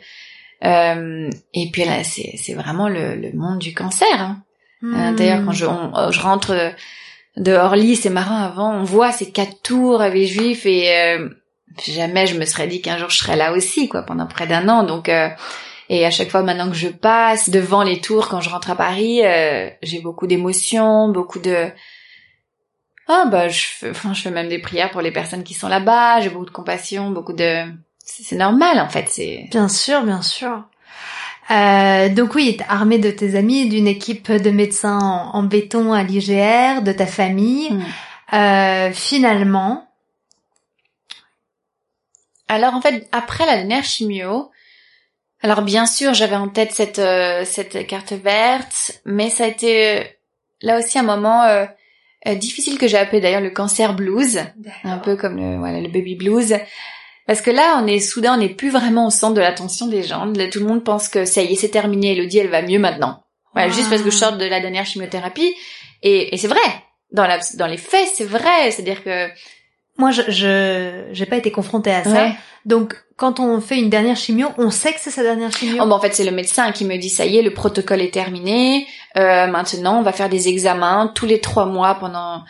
[0.64, 4.08] euh, et puis là, c'est vraiment le, monde du cancer.
[4.12, 4.42] Hein.
[4.84, 6.74] Euh, D'ailleurs, quand je euh, rentre
[7.36, 8.36] de Orly, c'est marrant.
[8.36, 11.18] Avant, on voit ces quatre tours avec les Juifs, et
[11.84, 14.68] jamais je me serais dit qu'un jour je serais là aussi, quoi, pendant près d'un
[14.68, 14.82] an.
[14.82, 15.28] Donc euh,
[15.88, 18.76] et à chaque fois maintenant que je passe devant les tours quand je rentre à
[18.76, 19.20] Paris,
[19.82, 21.70] j'ai beaucoup d'émotions, beaucoup de
[23.08, 23.58] ah bah je
[24.14, 26.20] fais même des prières pour les personnes qui sont là-bas.
[26.20, 27.64] J'ai beaucoup de compassion, beaucoup de
[28.04, 29.06] c'est normal en fait.
[29.08, 30.64] C'est Bien sûr, bien sûr.
[31.50, 36.02] Euh, donc oui, armé de tes amis, d'une équipe de médecins en, en béton à
[36.02, 37.70] l'IGR, de ta famille.
[37.70, 37.84] Mm.
[38.34, 39.86] Euh, finalement,
[42.48, 44.50] Alors en fait, après la dernière chimio,
[45.40, 49.98] alors bien sûr, j'avais en tête cette euh, cette carte verte, mais ça a été
[50.00, 50.04] euh,
[50.60, 51.44] là aussi un moment.
[51.44, 51.66] euh,
[52.36, 54.38] difficile que j'ai appelé d'ailleurs le cancer blues,
[54.84, 56.54] un peu comme le, voilà, le baby blues.
[57.32, 60.02] Parce que là, on est soudain, on n'est plus vraiment au centre de l'attention des
[60.02, 60.26] gens.
[60.26, 62.12] Là, tout le monde pense que ça y est, c'est terminé.
[62.12, 63.22] Elodie, elle va mieux maintenant.
[63.54, 65.54] Voilà, juste parce que je sors de la dernière chimiothérapie.
[66.02, 66.60] Et, et c'est vrai.
[67.10, 68.70] Dans, la, dans les faits, c'est vrai.
[68.70, 69.30] C'est-à-dire que
[69.96, 72.32] moi, je, je j'ai pas été confrontée à ça.
[72.66, 75.82] Donc, quand on fait une dernière chimio, on sait que c'est sa dernière chimio.
[75.82, 78.02] Oh, bah, en fait, c'est le médecin qui me dit ça y est, le protocole
[78.02, 78.86] est terminé.
[79.16, 82.42] Euh, maintenant, on va faire des examens tous les trois mois pendant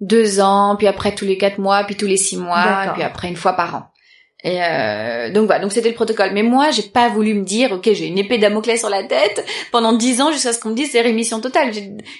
[0.00, 3.28] deux ans, puis après tous les quatre mois, puis tous les six mois, puis après
[3.28, 3.82] une fois par an.
[4.46, 6.30] Et euh, donc voilà, donc c'était le protocole.
[6.32, 9.44] Mais moi, j'ai pas voulu me dire, ok, j'ai une épée Damoclès sur la tête
[9.72, 11.72] pendant dix ans jusqu'à ce qu'on me dise c'est rémission totale.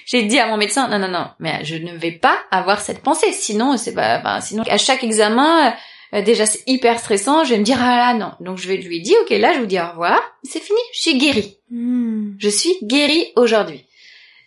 [0.05, 3.01] J'ai dit à mon médecin, non non non, mais je ne vais pas avoir cette
[3.01, 3.31] pensée.
[3.31, 5.73] Sinon, c'est pas, enfin, sinon à chaque examen,
[6.13, 7.45] euh, déjà c'est hyper stressant.
[7.45, 8.33] Je vais me dire ah là non.
[8.41, 10.99] Donc je vais lui dire, ok, là je vous dis au revoir, c'est fini, je
[10.99, 11.59] suis guérie.
[11.71, 12.33] Hmm.
[12.39, 13.85] Je suis guérie aujourd'hui.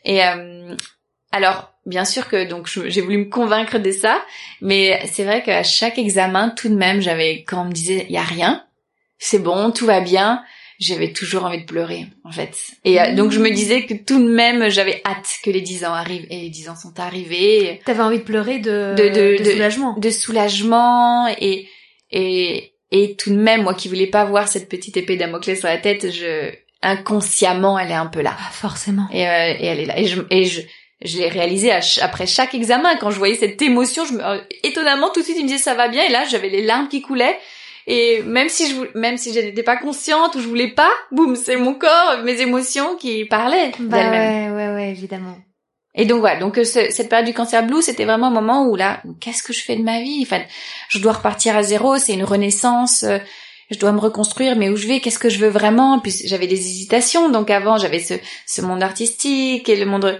[0.04, 0.76] Et euh,
[1.32, 4.24] alors bien sûr que donc j'ai voulu me convaincre de ça,
[4.60, 8.14] mais c'est vrai qu'à chaque examen, tout de même, j'avais quand on me disait il
[8.14, 8.64] y a rien,
[9.18, 10.42] c'est bon, tout va bien,
[10.78, 12.56] j'avais toujours envie de pleurer en fait.
[12.84, 15.84] Et euh, donc je me disais que tout de même, j'avais hâte que les dix
[15.84, 17.80] ans arrivent et les dix ans sont arrivés.
[17.84, 21.68] T'avais envie de pleurer de de, soulagement, de soulagement et
[22.10, 25.68] et et tout de même, moi qui voulais pas voir cette petite épée Damoclès sur
[25.68, 26.50] la tête, je
[26.82, 28.36] inconsciemment, elle est un peu là.
[28.38, 29.06] Ah, forcément.
[29.12, 29.98] Et, euh, et elle est là.
[29.98, 30.62] Et je, et je,
[31.02, 32.96] je l'ai réalisé après chaque examen.
[32.96, 35.62] Quand je voyais cette émotion je me, euh, étonnamment tout de suite il me disait
[35.62, 36.04] ça va bien.
[36.04, 37.38] Et là j'avais les larmes qui coulaient.
[37.86, 41.36] Et même si je même si je n'étais pas consciente ou je voulais pas boum
[41.36, 45.36] c'est mon corps mes émotions qui parlaient bah ouais ouais ouais évidemment.
[45.96, 46.38] Et donc voilà.
[46.38, 49.52] Donc euh, cette période du cancer blue c'était vraiment un moment où là qu'est-ce que
[49.52, 50.20] je fais de ma vie?
[50.22, 50.42] Enfin
[50.88, 53.18] je dois repartir à zéro c'est une renaissance euh,
[53.70, 56.00] je dois me reconstruire, mais où je vais, qu'est-ce que je veux vraiment?
[56.00, 58.14] Puis j'avais des hésitations, donc avant j'avais ce,
[58.46, 60.18] ce monde artistique et le monde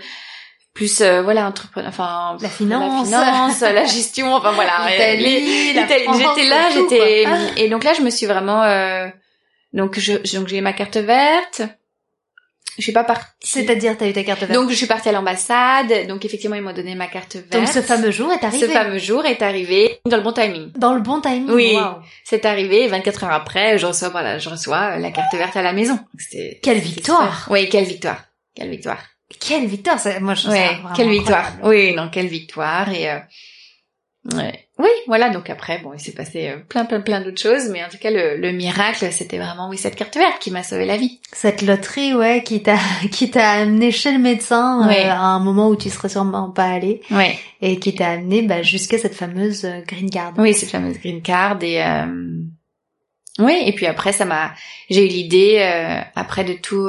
[0.81, 3.11] plus euh, voilà entrepreneur enfin la finance.
[3.11, 4.89] la finance la gestion enfin voilà.
[4.89, 7.27] J'étais là j'étais
[7.59, 9.09] et donc là je me suis vraiment euh,
[9.75, 11.61] donc je donc j'ai ma carte verte.
[12.79, 13.27] Je suis pas partie.
[13.41, 14.55] C'est-à-dire t'as eu ta carte verte?
[14.55, 16.07] Donc je suis partie à l'ambassade.
[16.09, 17.53] Donc effectivement ils m'ont donné ma carte verte.
[17.53, 18.67] Donc ce fameux jour est arrivé.
[18.67, 20.73] Ce fameux jour est arrivé dans le bon timing.
[20.77, 21.77] Dans le bon timing oui.
[22.25, 25.75] c'est arrivé 24 heures après je reçois voilà je reçois la carte verte à la
[25.75, 25.99] maison.
[26.63, 27.47] Quelle victoire.
[27.51, 28.23] oui quelle victoire.
[28.55, 29.01] Quelle victoire
[29.39, 31.53] quelle victoire ça, moi je ouais, quelle victoire.
[31.63, 32.89] oui non quelle victoire.
[32.93, 33.19] Et euh,
[34.35, 34.67] ouais.
[34.79, 37.83] oui voilà donc après bon il s'est passé euh, plein plein plein d'autres choses mais
[37.85, 40.85] en tout cas le, le miracle c'était vraiment oui cette carte verte qui m'a sauvé
[40.85, 41.21] la vie.
[41.33, 42.77] Cette loterie ouais qui t'a
[43.13, 46.65] qui t'a amené chez le médecin euh, à un moment où tu serais sûrement pas
[46.67, 47.01] allé.
[47.11, 47.39] Ouais.
[47.63, 50.35] et qui t'a amené bah, jusqu'à cette fameuse green card.
[50.39, 51.81] Oui cette fameuse green card et
[53.39, 54.53] oui et puis après ça m'a
[54.91, 55.61] j'ai eu l'idée
[56.17, 56.89] après de tout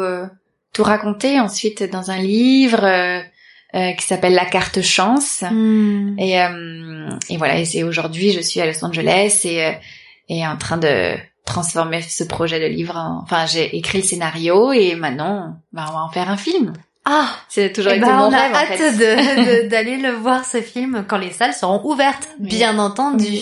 [0.74, 3.22] tout raconter ensuite dans un livre euh,
[3.76, 5.44] euh, qui s'appelle La carte chance.
[5.50, 6.18] Hmm.
[6.18, 9.74] Et, euh, et voilà, et c'est aujourd'hui, je suis à Los Angeles et,
[10.30, 12.96] et en train de transformer ce projet de livre.
[12.96, 13.22] En...
[13.24, 16.74] Enfin, j'ai écrit le scénario et maintenant, bah, on va en faire un film.
[17.04, 18.52] Ah, c'est toujours eh ben, mon on rêve.
[18.52, 23.40] On a hâte d'aller le voir ce film quand les salles seront ouvertes, bien entendu.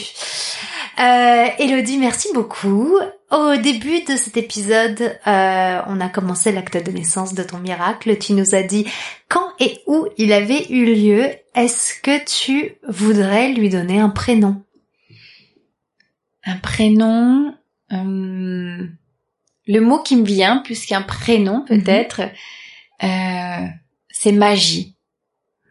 [0.99, 2.97] Euh, Elodie, merci beaucoup.
[3.31, 8.17] Au début de cet épisode, euh, on a commencé l'acte de naissance de ton miracle.
[8.17, 8.85] Tu nous as dit
[9.29, 11.29] quand et où il avait eu lieu.
[11.55, 14.61] Est-ce que tu voudrais lui donner un prénom?
[16.43, 17.53] Un prénom
[17.93, 18.87] euh,
[19.67, 21.83] Le mot qui me vient, plus qu'un prénom mhm.
[21.83, 22.21] peut-être,
[23.03, 23.67] euh,
[24.09, 24.95] c'est magie.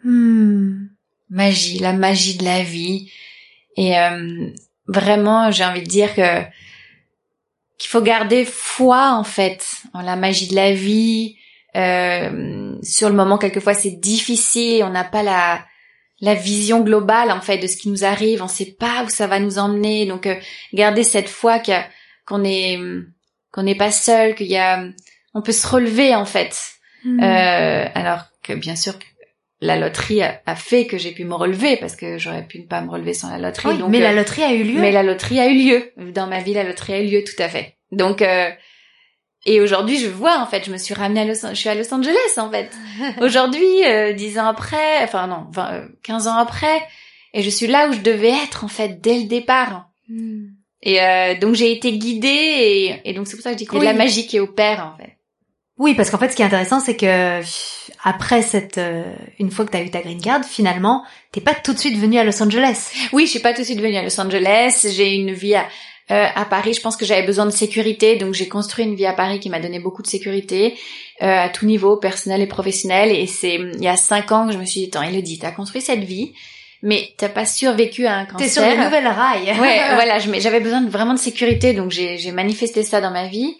[0.05, 0.87] Hmm.
[1.29, 3.11] Magie, la magie de la vie.
[3.77, 4.51] Et euh,
[4.89, 6.43] vraiment, j'ai envie de dire que
[7.79, 11.37] qu'il faut garder foi en fait en la magie de la vie.
[11.77, 14.83] Euh, sur le moment, quelquefois, c'est difficile.
[14.83, 15.65] On n'a pas la
[16.21, 18.43] la vision globale en fait de ce qui nous arrive.
[18.43, 20.07] On sait pas où ça va nous emmener.
[20.07, 20.35] Donc, euh,
[20.73, 21.61] garder cette foi
[22.27, 22.81] qu'on est
[23.53, 24.83] qu'on n'est pas seul, qu'il y a
[25.35, 26.59] on peut se relever en fait.
[27.05, 27.23] Hmm.
[27.23, 28.95] Euh, alors que bien sûr
[29.61, 32.81] la loterie a, fait que j'ai pu me relever parce que j'aurais pu ne pas
[32.81, 33.69] me relever sans la loterie.
[33.69, 34.81] Oui, mais la euh, loterie a eu lieu.
[34.81, 36.55] Mais la loterie a eu lieu dans ma vie.
[36.55, 37.77] La loterie a eu lieu tout à fait.
[37.91, 38.51] Donc euh,
[39.47, 41.75] et aujourd'hui, je vois en fait, je me suis ramenée à Los, je suis à
[41.75, 42.71] Los Angeles en fait.
[43.21, 46.81] aujourd'hui, euh, dix ans après, enfin non, 20, 15 ans après,
[47.35, 49.89] et je suis là où je devais être en fait dès le départ.
[50.09, 50.51] Hmm.
[50.81, 51.01] Et
[51.41, 53.79] donc j'ai été guidée et, et donc c'est pour ça que je dis qu'il y
[53.79, 55.18] a de la magie qui opère en fait.
[55.79, 57.41] Oui, parce qu'en fait, ce qui est intéressant, c'est que
[58.05, 59.05] après cette, euh,
[59.39, 62.19] une fois que t'as eu ta green card, finalement, t'es pas tout de suite venu
[62.19, 62.91] à Los Angeles.
[63.13, 64.87] Oui, je suis pas tout de suite venue à Los Angeles.
[64.95, 65.57] J'ai une vie
[66.11, 69.05] Euh, à Paris, je pense que j'avais besoin de sécurité, donc j'ai construit une vie
[69.05, 70.75] à Paris qui m'a donné beaucoup de sécurité
[71.21, 73.11] euh, à tout niveau, personnel et professionnel.
[73.11, 75.51] Et c'est il y a cinq ans que je me suis dit, attends, Elodie, t'as
[75.51, 76.33] construit cette vie,
[76.83, 78.47] mais t'as pas survécu à un cancer.
[78.47, 79.53] T'es sur les nouvelles rails.
[79.61, 83.55] ouais, voilà, j'avais besoin de, vraiment de sécurité, donc j'ai manifesté ça dans ma vie.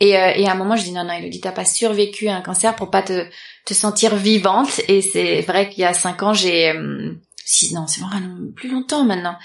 [0.00, 2.36] Et, euh, et à un moment, je dis non, non, Elodie, t'as pas survécu à
[2.36, 3.26] un cancer pour pas te,
[3.64, 4.80] te sentir vivante.
[4.88, 7.12] Et c'est vrai qu'il y a cinq ans, j'ai euh,
[7.44, 9.36] six, non, c'est vraiment plus longtemps maintenant.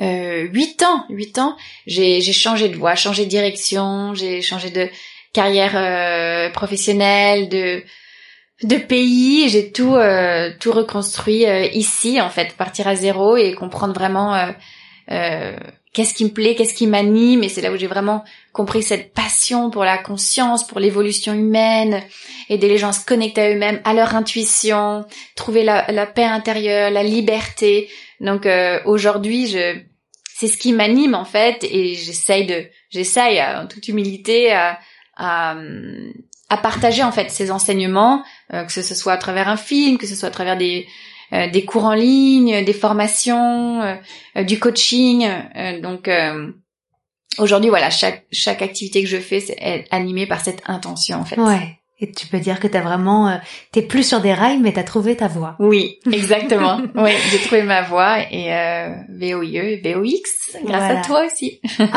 [0.00, 4.88] Euh, huit ans, huit ans, j'ai changé de voie, changé de direction, j'ai changé de
[5.32, 7.82] carrière euh, professionnelle, de
[8.62, 13.54] de pays, j'ai tout euh, tout reconstruit euh, ici en fait, partir à zéro et
[13.54, 14.34] comprendre vraiment
[15.10, 15.56] euh,
[15.92, 19.12] qu'est-ce qui me plaît, qu'est-ce qui m'anime, et c'est là où j'ai vraiment compris cette
[19.12, 22.02] passion pour la conscience, pour l'évolution humaine,
[22.48, 25.04] aider les gens à se connecter à eux-mêmes, à leur intuition,
[25.36, 27.88] trouver la, paix intérieure, la liberté.
[28.20, 29.80] Donc euh, aujourd'hui, je
[30.34, 34.78] c'est ce qui m'anime en fait, et j'essaye de, j'essaye en toute humilité à,
[35.16, 35.56] à,
[36.48, 40.06] à, partager en fait ces enseignements, euh, que ce soit à travers un film, que
[40.06, 40.90] ce soit à travers des euh,
[41.32, 43.94] des cours en ligne, des formations, euh,
[44.36, 45.26] euh, du coaching.
[45.80, 46.08] donc
[47.38, 51.40] aujourd'hui, voilà, chaque chaque activité que je fais, c'est animée par cette intention en fait.
[51.40, 51.78] Ouais.
[52.02, 55.16] Et tu peux dire que t'as vraiment, t'es plus sur des rails, mais t'as trouvé
[55.16, 55.54] ta voie.
[55.60, 56.80] Oui, exactement.
[56.96, 61.60] oui, j'ai trouvé ma voie et euh, VOIE et VOX grâce à toi aussi.
[61.78, 61.86] et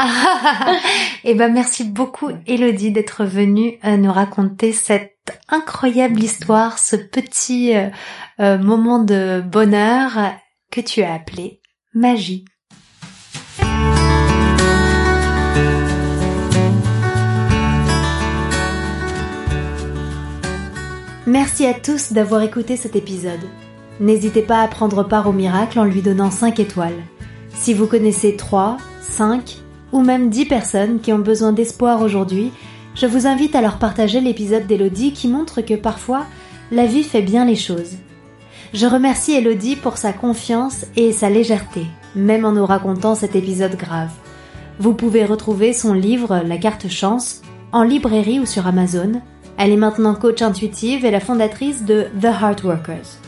[1.23, 8.57] eh ben merci beaucoup, Elodie, d'être venue nous raconter cette incroyable histoire, ce petit euh,
[8.59, 10.35] moment de bonheur
[10.71, 11.61] que tu as appelé
[11.95, 12.45] magie.
[21.27, 23.39] Merci à tous d'avoir écouté cet épisode.
[23.99, 27.01] N'hésitez pas à prendre part au miracle en lui donnant 5 étoiles.
[27.55, 29.57] Si vous connaissez 3, 5
[29.91, 32.51] ou même 10 personnes qui ont besoin d'espoir aujourd'hui,
[32.93, 36.27] je vous invite à leur partager l'épisode d'Elodie qui montre que parfois,
[36.71, 37.95] la vie fait bien les choses.
[38.75, 43.77] Je remercie Elodie pour sa confiance et sa légèreté, même en nous racontant cet épisode
[43.77, 44.11] grave.
[44.77, 49.21] Vous pouvez retrouver son livre La carte chance en librairie ou sur Amazon.
[49.57, 53.19] Elle est maintenant coach intuitive et la fondatrice de The Heart Workers.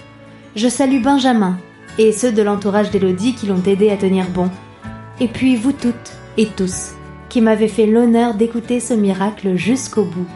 [0.56, 1.58] Je salue Benjamin
[1.98, 4.50] et ceux de l'entourage d'Elodie qui l'ont aidé à tenir bon.
[5.20, 6.94] Et puis vous toutes et tous
[7.30, 10.28] qui m'avez fait l'honneur d'écouter ce miracle jusqu'au bout.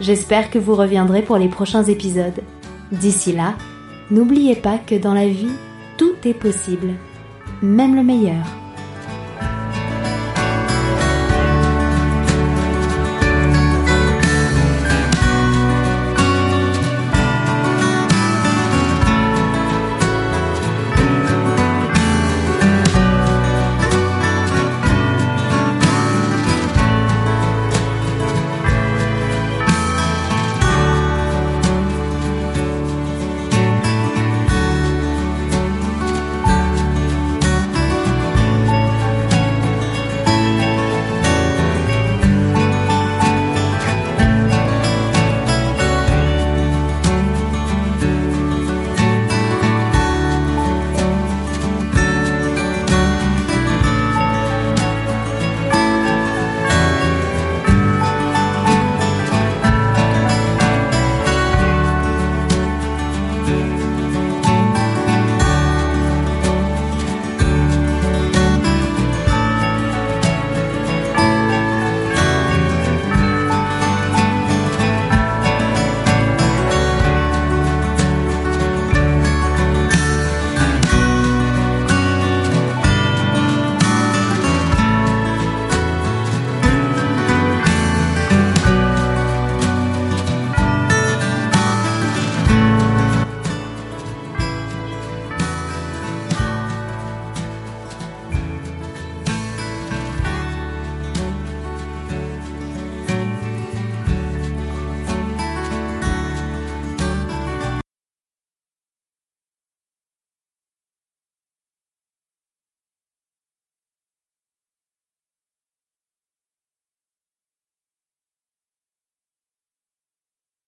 [0.00, 2.40] J'espère que vous reviendrez pour les prochains épisodes.
[2.92, 3.54] D'ici là,
[4.10, 5.52] N'oubliez pas que dans la vie,
[5.98, 6.94] tout est possible,
[7.60, 8.46] même le meilleur.